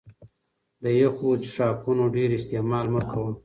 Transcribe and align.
د 0.81 0.83
يخو 1.01 1.29
څښاکونو 1.43 2.05
ډېر 2.15 2.29
استعمال 2.39 2.85
مه 2.93 3.01
کوه 3.11 3.31